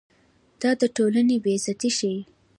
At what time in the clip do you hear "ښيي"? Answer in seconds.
1.97-2.17